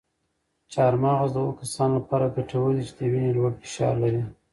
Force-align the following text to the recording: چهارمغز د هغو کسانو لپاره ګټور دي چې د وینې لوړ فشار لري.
چهارمغز 0.71 1.29
د 1.33 1.37
هغو 1.41 1.59
کسانو 1.61 1.93
لپاره 1.99 2.33
ګټور 2.35 2.69
دي 2.75 2.83
چې 2.89 2.93
د 2.97 3.01
وینې 3.11 3.31
لوړ 3.37 3.51
فشار 3.61 3.93
لري. 4.03 4.21